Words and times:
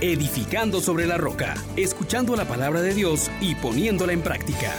edificando 0.00 0.80
sobre 0.80 1.06
la 1.06 1.18
roca, 1.18 1.54
escuchando 1.76 2.34
la 2.34 2.46
palabra 2.46 2.80
de 2.80 2.94
Dios 2.94 3.30
y 3.40 3.54
poniéndola 3.54 4.12
en 4.12 4.22
práctica. 4.22 4.72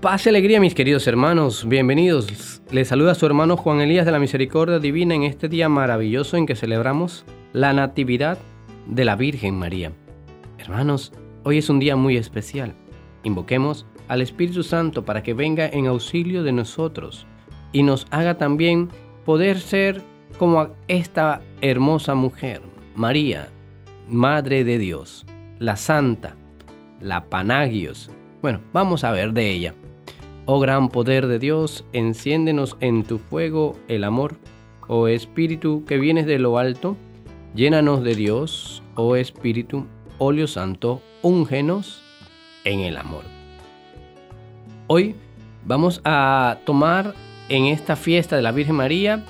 Paz 0.00 0.26
y 0.26 0.30
alegría 0.30 0.58
mis 0.58 0.74
queridos 0.74 1.06
hermanos, 1.06 1.68
bienvenidos. 1.68 2.62
Les 2.70 2.88
saluda 2.88 3.14
su 3.14 3.26
hermano 3.26 3.56
Juan 3.56 3.80
Elías 3.80 4.06
de 4.06 4.12
la 4.12 4.18
Misericordia 4.18 4.78
Divina 4.78 5.14
en 5.14 5.22
este 5.22 5.48
día 5.48 5.68
maravilloso 5.68 6.36
en 6.36 6.46
que 6.46 6.56
celebramos 6.56 7.24
la 7.52 7.72
Natividad 7.72 8.38
de 8.86 9.04
la 9.04 9.14
Virgen 9.14 9.54
María. 9.54 9.92
Hermanos, 10.58 11.12
hoy 11.44 11.58
es 11.58 11.68
un 11.68 11.78
día 11.78 11.94
muy 11.94 12.16
especial. 12.16 12.74
Invoquemos 13.22 13.86
al 14.08 14.22
Espíritu 14.22 14.62
Santo 14.62 15.04
para 15.04 15.22
que 15.22 15.34
venga 15.34 15.68
en 15.68 15.86
auxilio 15.86 16.42
de 16.42 16.52
nosotros 16.52 17.26
y 17.70 17.82
nos 17.82 18.06
haga 18.10 18.38
también 18.38 18.88
poder 19.24 19.60
ser 19.60 20.02
como 20.42 20.70
esta 20.88 21.40
hermosa 21.60 22.16
mujer, 22.16 22.62
María, 22.96 23.48
Madre 24.08 24.64
de 24.64 24.76
Dios, 24.76 25.24
la 25.60 25.76
Santa, 25.76 26.34
la 27.00 27.26
Panagios. 27.26 28.10
Bueno, 28.40 28.60
vamos 28.72 29.04
a 29.04 29.12
ver 29.12 29.34
de 29.34 29.52
ella. 29.52 29.72
Oh 30.46 30.58
gran 30.58 30.88
poder 30.88 31.28
de 31.28 31.38
Dios, 31.38 31.84
enciéndenos 31.92 32.76
en 32.80 33.04
tu 33.04 33.18
fuego 33.18 33.76
el 33.86 34.02
amor. 34.02 34.34
Oh 34.88 35.06
Espíritu 35.06 35.84
que 35.84 35.96
vienes 35.98 36.26
de 36.26 36.40
lo 36.40 36.58
alto, 36.58 36.96
llénanos 37.54 38.02
de 38.02 38.16
Dios, 38.16 38.82
oh 38.96 39.14
Espíritu, 39.14 39.86
óleo 40.18 40.48
santo, 40.48 41.02
úngenos 41.22 42.02
en 42.64 42.80
el 42.80 42.96
amor. 42.96 43.22
Hoy 44.88 45.14
vamos 45.64 46.00
a 46.04 46.58
tomar 46.66 47.14
en 47.48 47.66
esta 47.66 47.94
fiesta 47.94 48.34
de 48.34 48.42
la 48.42 48.50
Virgen 48.50 48.74
María 48.74 49.24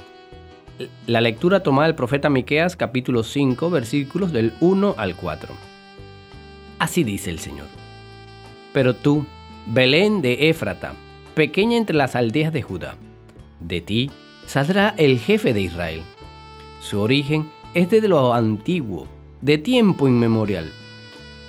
la 1.06 1.20
lectura 1.20 1.62
tomada 1.62 1.88
del 1.88 1.96
profeta 1.96 2.30
Miqueas 2.30 2.76
capítulo 2.76 3.22
5 3.22 3.70
versículos 3.70 4.32
del 4.32 4.52
1 4.60 4.94
al 4.96 5.16
4. 5.16 5.54
Así 6.78 7.04
dice 7.04 7.30
el 7.30 7.38
Señor. 7.38 7.66
Pero 8.72 8.94
tú, 8.94 9.26
Belén 9.66 10.22
de 10.22 10.48
Éfrata, 10.48 10.94
pequeña 11.34 11.76
entre 11.76 11.96
las 11.96 12.16
aldeas 12.16 12.52
de 12.52 12.62
Judá, 12.62 12.96
de 13.60 13.80
ti 13.80 14.10
saldrá 14.46 14.94
el 14.98 15.18
jefe 15.18 15.52
de 15.52 15.60
Israel. 15.60 16.02
Su 16.80 17.00
origen 17.00 17.48
es 17.74 17.90
de 17.90 18.06
lo 18.08 18.34
antiguo, 18.34 19.06
de 19.40 19.58
tiempo 19.58 20.08
inmemorial. 20.08 20.70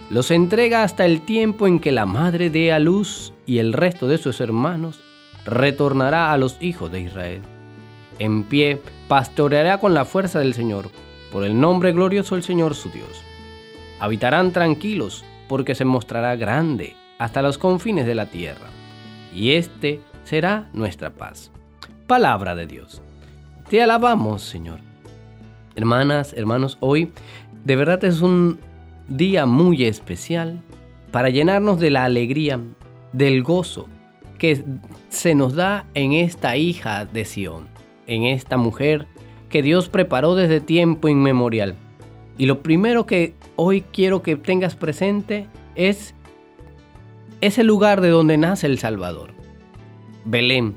Los 0.09 0.31
entrega 0.31 0.83
hasta 0.83 1.05
el 1.05 1.21
tiempo 1.21 1.65
en 1.67 1.79
que 1.79 1.91
la 1.91 2.05
madre 2.05 2.49
dé 2.49 2.71
a 2.71 2.79
luz 2.79 3.33
y 3.45 3.57
el 3.57 3.73
resto 3.73 4.07
de 4.07 4.17
sus 4.17 4.41
hermanos 4.41 4.99
retornará 5.45 6.31
a 6.31 6.37
los 6.37 6.57
hijos 6.61 6.91
de 6.91 7.01
Israel. 7.01 7.41
En 8.19 8.43
pie 8.43 8.79
pastoreará 9.07 9.79
con 9.79 9.93
la 9.93 10.05
fuerza 10.05 10.39
del 10.39 10.53
Señor, 10.53 10.89
por 11.31 11.43
el 11.43 11.59
nombre 11.59 11.91
glorioso 11.91 12.35
del 12.35 12.43
Señor 12.43 12.75
su 12.75 12.89
Dios. 12.89 13.23
Habitarán 13.99 14.51
tranquilos, 14.51 15.25
porque 15.47 15.75
se 15.75 15.85
mostrará 15.85 16.35
grande 16.35 16.95
hasta 17.17 17.41
los 17.41 17.57
confines 17.57 18.05
de 18.05 18.15
la 18.15 18.27
tierra, 18.27 18.67
y 19.33 19.51
este 19.51 20.01
será 20.23 20.69
nuestra 20.73 21.11
paz. 21.11 21.51
Palabra 22.07 22.55
de 22.55 22.65
Dios. 22.65 23.01
Te 23.69 23.81
alabamos, 23.81 24.41
Señor. 24.41 24.79
Hermanas, 25.75 26.33
hermanos, 26.33 26.77
hoy 26.79 27.11
de 27.63 27.75
verdad 27.75 28.03
es 28.03 28.21
un 28.21 28.59
día 29.07 29.45
muy 29.45 29.85
especial 29.85 30.61
para 31.11 31.29
llenarnos 31.29 31.79
de 31.79 31.89
la 31.89 32.03
alegría, 32.05 32.59
del 33.11 33.43
gozo 33.43 33.87
que 34.37 34.63
se 35.09 35.35
nos 35.35 35.55
da 35.55 35.85
en 35.93 36.13
esta 36.13 36.57
hija 36.57 37.05
de 37.05 37.25
Sión 37.25 37.72
en 38.07 38.23
esta 38.23 38.57
mujer 38.57 39.07
que 39.49 39.61
Dios 39.61 39.89
preparó 39.89 40.35
desde 40.35 40.61
tiempo 40.61 41.07
inmemorial. 41.07 41.75
Y 42.37 42.47
lo 42.47 42.61
primero 42.63 43.05
que 43.05 43.35
hoy 43.55 43.81
quiero 43.81 44.21
que 44.21 44.35
tengas 44.35 44.75
presente 44.75 45.47
es 45.75 46.15
ese 47.41 47.63
lugar 47.63 48.01
de 48.01 48.09
donde 48.09 48.37
nace 48.37 48.67
el 48.67 48.79
Salvador. 48.79 49.31
Belén. 50.25 50.75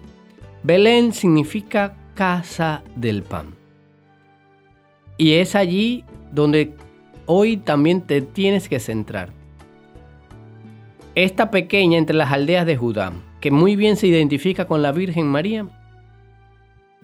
Belén 0.63 1.13
significa 1.13 1.97
casa 2.15 2.83
del 2.97 3.23
pan. 3.23 3.55
Y 5.17 5.35
es 5.35 5.55
allí 5.55 6.05
donde 6.33 6.75
hoy 7.27 7.57
también 7.57 8.03
te 8.03 8.21
tienes 8.21 8.69
que 8.69 8.81
centrar. 8.81 9.31
Esta 11.15 11.51
pequeña 11.51 11.99
entre 11.99 12.17
las 12.17 12.33
aldeas 12.33 12.67
de 12.67 12.77
Judá, 12.77 13.13
que 13.41 13.51
muy 13.51 13.77
bien 13.77 13.97
se 13.97 14.07
identifica 14.07 14.67
con 14.67 14.83
la 14.83 14.93
Virgen 14.93 15.27
María, 15.27 15.67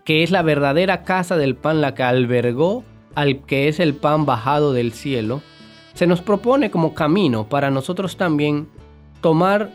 que 0.05 0.23
es 0.23 0.31
la 0.31 0.43
verdadera 0.43 1.05
casa 1.05 1.37
del 1.37 1.55
pan, 1.55 1.81
la 1.81 1.95
que 1.95 2.03
albergó 2.03 2.85
al 3.15 3.45
que 3.45 3.69
es 3.69 3.79
el 3.81 3.95
pan 3.95 4.27
bajado 4.27 4.73
del 4.73 4.93
cielo, 4.93 5.43
se 5.95 6.07
nos 6.07 6.21
propone 6.23 6.71
como 6.71 6.95
camino 6.95 7.49
para 7.49 7.71
nosotros 7.71 8.17
también 8.17 8.69
tomar 9.21 9.71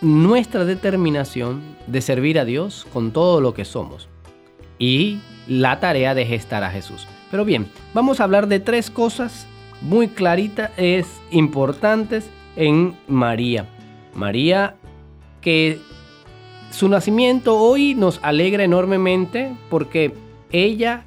nuestra 0.00 0.64
determinación 0.64 1.62
de 1.86 2.00
servir 2.00 2.38
a 2.38 2.44
Dios 2.44 2.86
con 2.92 3.12
todo 3.12 3.40
lo 3.40 3.54
que 3.54 3.64
somos 3.64 4.08
y 4.78 5.20
la 5.46 5.80
tarea 5.80 6.14
de 6.14 6.26
gestar 6.26 6.64
a 6.64 6.70
Jesús. 6.70 7.06
Pero 7.30 7.44
bien, 7.44 7.68
vamos 7.92 8.20
a 8.20 8.24
hablar 8.24 8.48
de 8.48 8.60
tres 8.60 8.90
cosas 8.90 9.46
muy 9.80 10.08
claritas, 10.08 10.70
es 10.76 11.06
importantes 11.30 12.30
en 12.56 12.96
María. 13.08 13.66
María 14.14 14.76
que 15.40 15.78
su 16.74 16.88
nacimiento 16.88 17.56
hoy 17.56 17.94
nos 17.94 18.18
alegra 18.22 18.64
enormemente 18.64 19.52
porque 19.70 20.12
ella, 20.50 21.04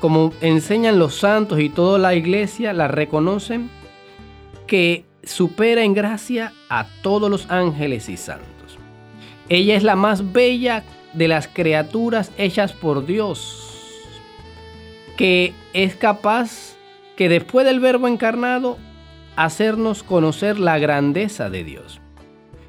como 0.00 0.32
enseñan 0.40 0.98
los 0.98 1.14
santos 1.14 1.60
y 1.60 1.68
toda 1.68 2.00
la 2.00 2.16
iglesia, 2.16 2.72
la 2.72 2.88
reconocen, 2.88 3.70
que 4.66 5.04
supera 5.22 5.84
en 5.84 5.94
gracia 5.94 6.52
a 6.68 6.88
todos 7.02 7.30
los 7.30 7.48
ángeles 7.48 8.08
y 8.08 8.16
santos. 8.16 8.76
Ella 9.48 9.76
es 9.76 9.84
la 9.84 9.94
más 9.94 10.32
bella 10.32 10.82
de 11.12 11.28
las 11.28 11.46
criaturas 11.46 12.32
hechas 12.36 12.72
por 12.72 13.06
Dios, 13.06 13.92
que 15.16 15.54
es 15.74 15.94
capaz 15.94 16.74
que 17.14 17.28
después 17.28 17.64
del 17.64 17.78
verbo 17.78 18.08
encarnado, 18.08 18.78
hacernos 19.36 20.02
conocer 20.02 20.58
la 20.58 20.80
grandeza 20.80 21.50
de 21.50 21.62
Dios. 21.62 22.00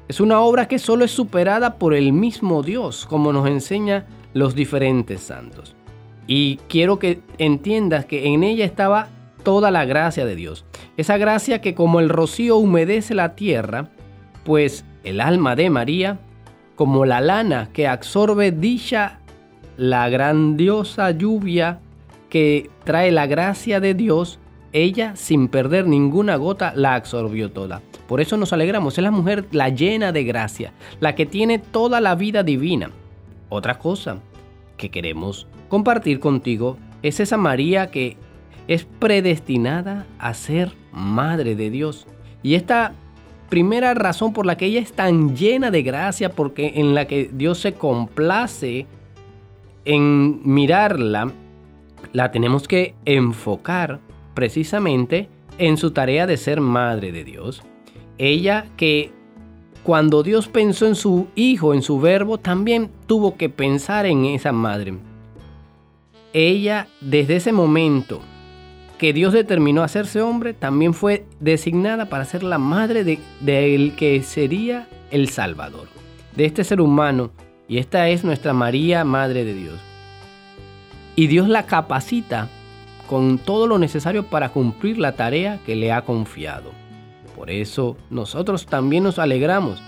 Es 0.08 0.20
una 0.20 0.40
obra 0.40 0.68
que 0.68 0.78
solo 0.78 1.04
es 1.04 1.10
superada 1.10 1.78
por 1.78 1.92
el 1.92 2.12
mismo 2.12 2.62
Dios, 2.62 3.06
como 3.06 3.32
nos 3.32 3.48
enseña 3.48 4.06
los 4.34 4.54
diferentes 4.54 5.20
santos. 5.20 5.74
Y 6.28 6.58
quiero 6.68 6.98
que 6.98 7.20
entiendas 7.38 8.04
que 8.04 8.26
en 8.26 8.44
ella 8.44 8.64
estaba 8.64 9.08
toda 9.42 9.70
la 9.70 9.84
gracia 9.84 10.24
de 10.24 10.36
Dios. 10.36 10.64
Esa 10.96 11.18
gracia 11.18 11.60
que 11.60 11.74
como 11.74 11.98
el 12.00 12.08
rocío 12.08 12.56
humedece 12.56 13.14
la 13.14 13.34
tierra, 13.34 13.90
pues 14.44 14.84
el 15.02 15.20
alma 15.20 15.56
de 15.56 15.70
María, 15.70 16.18
como 16.76 17.04
la 17.04 17.20
lana 17.20 17.70
que 17.72 17.88
absorbe 17.88 18.52
dicha, 18.52 19.20
la 19.76 20.08
grandiosa 20.08 21.10
lluvia 21.10 21.80
que 22.28 22.70
trae 22.84 23.10
la 23.10 23.26
gracia 23.26 23.80
de 23.80 23.94
Dios, 23.94 24.38
ella 24.76 25.16
sin 25.16 25.48
perder 25.48 25.86
ninguna 25.86 26.36
gota 26.36 26.72
la 26.74 26.94
absorbió 26.94 27.50
toda. 27.50 27.80
Por 28.06 28.20
eso 28.20 28.36
nos 28.36 28.52
alegramos, 28.52 28.98
es 28.98 29.02
la 29.02 29.10
mujer 29.10 29.46
la 29.50 29.70
llena 29.70 30.12
de 30.12 30.24
gracia, 30.24 30.72
la 31.00 31.14
que 31.14 31.26
tiene 31.26 31.58
toda 31.58 32.00
la 32.00 32.14
vida 32.14 32.42
divina. 32.42 32.90
Otra 33.48 33.78
cosa 33.78 34.18
que 34.76 34.90
queremos 34.90 35.46
compartir 35.68 36.20
contigo 36.20 36.76
es 37.02 37.20
esa 37.20 37.36
María 37.36 37.90
que 37.90 38.16
es 38.68 38.84
predestinada 38.84 40.06
a 40.18 40.34
ser 40.34 40.72
madre 40.92 41.54
de 41.54 41.70
Dios. 41.70 42.06
Y 42.42 42.54
esta 42.54 42.92
primera 43.48 43.94
razón 43.94 44.32
por 44.32 44.44
la 44.44 44.56
que 44.56 44.66
ella 44.66 44.80
es 44.80 44.92
tan 44.92 45.34
llena 45.36 45.70
de 45.70 45.82
gracia, 45.82 46.30
porque 46.30 46.72
en 46.76 46.94
la 46.94 47.06
que 47.06 47.30
Dios 47.32 47.58
se 47.60 47.74
complace 47.74 48.86
en 49.84 50.40
mirarla, 50.44 51.32
la 52.12 52.30
tenemos 52.30 52.68
que 52.68 52.94
enfocar 53.04 54.00
precisamente 54.36 55.28
en 55.58 55.78
su 55.78 55.90
tarea 55.90 56.28
de 56.28 56.36
ser 56.36 56.60
madre 56.60 57.10
de 57.10 57.24
Dios. 57.24 57.62
Ella 58.18 58.66
que 58.76 59.10
cuando 59.82 60.22
Dios 60.22 60.46
pensó 60.46 60.86
en 60.86 60.94
su 60.94 61.26
hijo, 61.34 61.74
en 61.74 61.82
su 61.82 61.98
verbo, 61.98 62.38
también 62.38 62.90
tuvo 63.06 63.36
que 63.36 63.48
pensar 63.48 64.06
en 64.06 64.26
esa 64.26 64.52
madre. 64.52 64.94
Ella, 66.32 66.86
desde 67.00 67.36
ese 67.36 67.52
momento 67.52 68.20
que 68.98 69.12
Dios 69.12 69.32
determinó 69.32 69.82
hacerse 69.82 70.20
hombre, 70.20 70.54
también 70.54 70.92
fue 70.92 71.24
designada 71.40 72.06
para 72.06 72.24
ser 72.24 72.42
la 72.42 72.58
madre 72.58 73.04
del 73.04 73.20
de, 73.40 73.92
que 73.96 74.22
sería 74.22 74.88
el 75.10 75.28
Salvador, 75.28 75.88
de 76.34 76.44
este 76.44 76.64
ser 76.64 76.80
humano. 76.80 77.30
Y 77.68 77.78
esta 77.78 78.08
es 78.08 78.22
nuestra 78.22 78.52
María, 78.52 79.04
Madre 79.04 79.44
de 79.44 79.54
Dios. 79.54 79.80
Y 81.14 81.26
Dios 81.28 81.48
la 81.48 81.64
capacita 81.64 82.48
con 83.06 83.38
todo 83.38 83.66
lo 83.66 83.78
necesario 83.78 84.24
para 84.24 84.50
cumplir 84.50 84.98
la 84.98 85.12
tarea 85.12 85.60
que 85.64 85.76
le 85.76 85.92
ha 85.92 86.02
confiado. 86.02 86.70
Por 87.34 87.50
eso 87.50 87.96
nosotros 88.10 88.66
también 88.66 89.04
nos 89.04 89.18
alegramos 89.18 89.82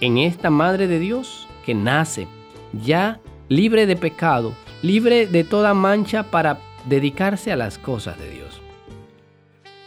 en 0.00 0.18
esta 0.18 0.50
Madre 0.50 0.86
de 0.86 0.98
Dios 0.98 1.46
que 1.64 1.74
nace 1.74 2.26
ya 2.72 3.20
libre 3.48 3.86
de 3.86 3.96
pecado, 3.96 4.52
libre 4.82 5.26
de 5.26 5.44
toda 5.44 5.74
mancha 5.74 6.24
para 6.24 6.58
dedicarse 6.88 7.52
a 7.52 7.56
las 7.56 7.78
cosas 7.78 8.18
de 8.18 8.30
Dios. 8.30 8.60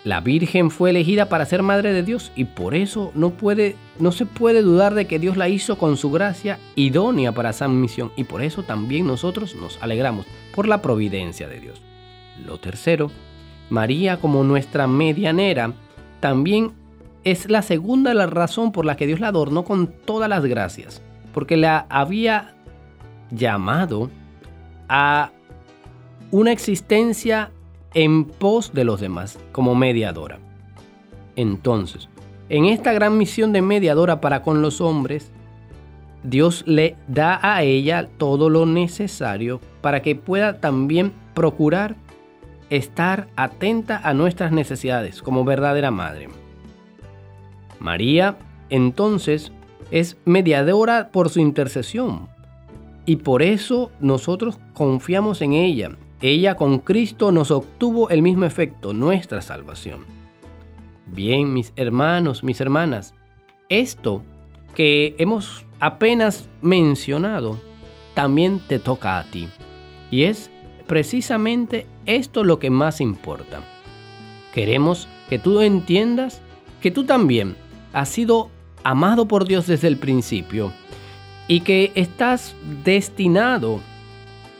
La 0.03 0.19
Virgen 0.19 0.71
fue 0.71 0.89
elegida 0.89 1.29
para 1.29 1.45
ser 1.45 1.61
madre 1.61 1.93
de 1.93 2.01
Dios 2.01 2.31
y 2.35 2.45
por 2.45 2.73
eso 2.73 3.11
no, 3.13 3.29
puede, 3.29 3.75
no 3.99 4.11
se 4.11 4.25
puede 4.25 4.63
dudar 4.63 4.95
de 4.95 5.05
que 5.05 5.19
Dios 5.19 5.37
la 5.37 5.47
hizo 5.47 5.77
con 5.77 5.95
su 5.95 6.09
gracia 6.09 6.57
idónea 6.75 7.33
para 7.33 7.51
esa 7.51 7.67
misión 7.67 8.11
y 8.15 8.23
por 8.23 8.41
eso 8.41 8.63
también 8.63 9.05
nosotros 9.05 9.55
nos 9.55 9.77
alegramos 9.79 10.25
por 10.55 10.67
la 10.67 10.81
providencia 10.81 11.47
de 11.47 11.59
Dios. 11.59 11.83
Lo 12.45 12.59
tercero, 12.59 13.11
María 13.69 14.19
como 14.19 14.43
nuestra 14.43 14.87
medianera 14.87 15.73
también 16.19 16.73
es 17.23 17.49
la 17.49 17.61
segunda 17.61 18.13
la 18.13 18.27
razón 18.27 18.71
por 18.71 18.85
la 18.85 18.95
que 18.95 19.07
Dios 19.07 19.19
la 19.19 19.27
adornó 19.27 19.63
con 19.63 19.87
todas 19.87 20.29
las 20.29 20.45
gracias, 20.45 21.01
porque 21.33 21.57
la 21.57 21.85
había 21.89 22.55
llamado 23.29 24.09
a 24.89 25.31
una 26.31 26.51
existencia 26.51 27.51
en 27.93 28.25
pos 28.25 28.73
de 28.73 28.83
los 28.83 28.99
demás, 29.01 29.37
como 29.51 29.75
mediadora. 29.75 30.39
Entonces, 31.35 32.09
en 32.49 32.65
esta 32.65 32.93
gran 32.93 33.17
misión 33.17 33.53
de 33.53 33.61
mediadora 33.61 34.19
para 34.21 34.41
con 34.41 34.61
los 34.61 34.81
hombres, 34.81 35.31
Dios 36.23 36.63
le 36.67 36.95
da 37.07 37.39
a 37.41 37.63
ella 37.63 38.07
todo 38.17 38.49
lo 38.49 38.65
necesario 38.65 39.59
para 39.81 40.01
que 40.01 40.15
pueda 40.15 40.59
también 40.59 41.13
procurar 41.33 41.95
estar 42.71 43.27
atenta 43.35 44.01
a 44.03 44.15
nuestras 44.15 44.51
necesidades 44.51 45.21
como 45.21 45.45
verdadera 45.45 45.91
madre. 45.91 46.29
María, 47.79 48.37
entonces, 48.69 49.51
es 49.91 50.17
mediadora 50.25 51.09
por 51.11 51.29
su 51.29 51.39
intercesión 51.39 52.29
y 53.05 53.17
por 53.17 53.43
eso 53.43 53.91
nosotros 53.99 54.57
confiamos 54.73 55.43
en 55.43 55.53
ella 55.53 55.91
ella 56.21 56.55
con 56.55 56.77
Cristo 56.77 57.31
nos 57.31 57.49
obtuvo 57.49 58.09
el 58.11 58.21
mismo 58.21 58.45
efecto, 58.45 58.93
nuestra 58.93 59.41
salvación. 59.41 60.05
Bien, 61.07 61.51
mis 61.51 61.73
hermanos, 61.75 62.43
mis 62.43 62.61
hermanas, 62.61 63.15
esto 63.69 64.21
que 64.75 65.15
hemos 65.17 65.65
apenas 65.79 66.47
mencionado 66.61 67.59
también 68.13 68.59
te 68.67 68.77
toca 68.77 69.17
a 69.17 69.23
ti. 69.23 69.49
Y 70.11 70.23
es 70.23 70.50
precisamente 70.91 71.87
esto 72.05 72.43
lo 72.43 72.59
que 72.59 72.69
más 72.69 72.99
importa. 72.99 73.61
Queremos 74.53 75.07
que 75.29 75.39
tú 75.39 75.61
entiendas 75.61 76.41
que 76.81 76.91
tú 76.91 77.05
también 77.05 77.55
has 77.93 78.09
sido 78.09 78.49
amado 78.83 79.25
por 79.25 79.47
Dios 79.47 79.67
desde 79.67 79.87
el 79.87 79.95
principio 79.95 80.73
y 81.47 81.61
que 81.61 81.93
estás 81.95 82.55
destinado 82.83 83.79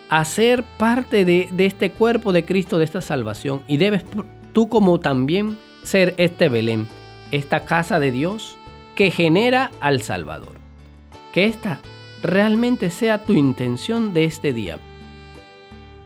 a 0.08 0.24
ser 0.24 0.64
parte 0.78 1.26
de, 1.26 1.50
este 1.58 1.92
cuerpo 1.92 2.32
de 2.32 2.46
Cristo, 2.46 2.78
de 2.78 2.86
esta 2.86 3.02
salvación. 3.02 3.62
Y 3.68 3.76
debes 3.76 4.06
tú 4.54 4.70
como 4.70 5.02
también 5.02 5.58
ser 5.84 6.16
este 6.16 6.48
Belén, 6.48 6.88
esta 7.32 7.66
casa 7.66 8.00
de 8.00 8.14
Dios 8.14 8.56
que 8.96 9.12
genera 9.12 9.70
al 9.82 10.02
Salvador. 10.02 10.54
Que 11.34 11.48
esta 11.48 11.82
realmente 12.24 12.90
sea 12.90 13.26
tu 13.26 13.34
intención 13.34 14.14
de 14.14 14.24
este 14.24 14.54
día. 14.54 14.80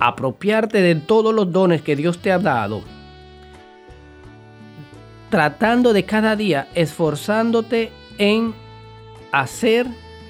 Apropiarte 0.08 0.84
de 0.84 0.94
todos 0.94 1.34
los 1.34 1.52
dones 1.52 1.82
que 1.82 1.96
Dios 1.96 2.20
te 2.20 2.32
ha 2.32 2.38
dado. 2.38 2.84
Tratando 5.32 5.94
de 5.94 6.06
cada 6.06 6.36
día, 6.36 6.68
esforzándote 6.76 7.92
en 8.20 8.54
hacer 9.32 9.88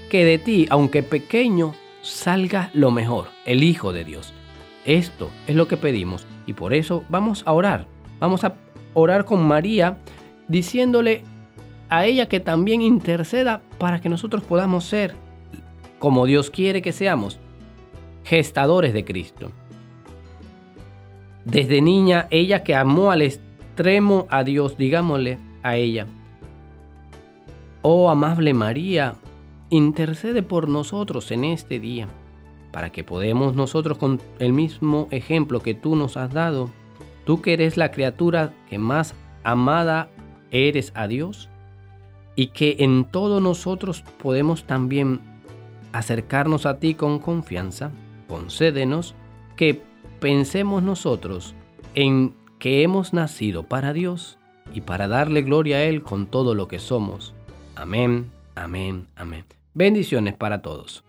que 0.09 0.23
de 0.23 0.37
ti, 0.37 0.65
aunque 0.69 1.03
pequeño, 1.03 1.75
salga 2.01 2.69
lo 2.73 2.89
mejor, 2.89 3.27
el 3.45 3.65
Hijo 3.65 3.91
de 3.91 4.05
Dios. 4.05 4.31
Esto 4.85 5.29
es 5.45 5.57
lo 5.57 5.67
que 5.67 5.75
pedimos 5.75 6.25
y 6.45 6.53
por 6.53 6.73
eso 6.73 7.03
vamos 7.09 7.43
a 7.45 7.51
orar. 7.51 7.85
Vamos 8.21 8.45
a 8.45 8.55
orar 8.93 9.25
con 9.25 9.45
María 9.45 9.97
diciéndole 10.47 11.25
a 11.89 12.05
ella 12.05 12.29
que 12.29 12.39
también 12.39 12.81
interceda 12.81 13.61
para 13.77 13.99
que 13.99 14.07
nosotros 14.07 14.41
podamos 14.41 14.85
ser, 14.85 15.15
como 15.99 16.25
Dios 16.25 16.49
quiere 16.49 16.81
que 16.81 16.93
seamos, 16.93 17.41
gestadores 18.23 18.93
de 18.93 19.03
Cristo. 19.03 19.51
Desde 21.45 21.79
niña, 21.79 22.27
ella 22.31 22.63
que 22.63 22.75
amó 22.75 23.11
al 23.11 23.21
extremo 23.21 24.25
a 24.29 24.43
Dios, 24.43 24.77
digámosle 24.77 25.37
a 25.61 25.75
ella, 25.77 26.07
oh 27.83 28.09
amable 28.09 28.55
María, 28.55 29.15
intercede 29.69 30.41
por 30.41 30.67
nosotros 30.67 31.29
en 31.29 31.45
este 31.45 31.79
día, 31.79 32.07
para 32.71 32.91
que 32.91 33.03
podamos 33.03 33.55
nosotros 33.55 33.99
con 33.99 34.19
el 34.39 34.53
mismo 34.53 35.07
ejemplo 35.11 35.59
que 35.59 35.75
tú 35.75 35.95
nos 35.95 36.17
has 36.17 36.33
dado, 36.33 36.71
tú 37.25 37.41
que 37.41 37.53
eres 37.53 37.77
la 37.77 37.91
criatura 37.91 38.51
que 38.67 38.79
más 38.79 39.13
amada 39.43 40.09
eres 40.49 40.91
a 40.95 41.07
Dios, 41.07 41.49
y 42.35 42.47
que 42.47 42.77
en 42.79 43.05
todo 43.05 43.39
nosotros 43.39 44.03
podemos 44.21 44.65
también 44.65 45.21
acercarnos 45.93 46.65
a 46.65 46.79
ti 46.79 46.95
con 46.95 47.19
confianza, 47.19 47.91
concédenos 48.27 49.13
que 49.55 49.83
pensemos 50.19 50.83
nosotros 50.83 51.55
en 51.93 52.35
que 52.59 52.83
hemos 52.83 53.13
nacido 53.13 53.63
para 53.63 53.93
Dios 53.93 54.37
y 54.73 54.81
para 54.81 55.07
darle 55.07 55.41
gloria 55.41 55.77
a 55.77 55.83
Él 55.83 56.01
con 56.01 56.27
todo 56.27 56.55
lo 56.55 56.67
que 56.67 56.79
somos. 56.79 57.33
Amén, 57.75 58.31
amén, 58.55 59.07
amén. 59.15 59.45
Bendiciones 59.73 60.35
para 60.35 60.61
todos. 60.61 61.03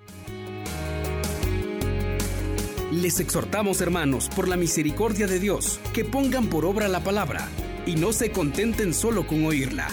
Les 2.93 3.21
exhortamos, 3.21 3.81
hermanos, 3.81 4.29
por 4.35 4.49
la 4.49 4.57
misericordia 4.57 5.27
de 5.27 5.39
Dios, 5.39 5.81
que 5.93 6.05
pongan 6.05 6.47
por 6.47 6.65
obra 6.65 6.89
la 6.89 7.01
palabra 7.01 7.49
y 7.85 7.97
no 7.97 8.13
se 8.13 8.31
contenten 8.31 8.95
solo 8.95 9.27
con 9.27 9.45
oírla. 9.45 9.89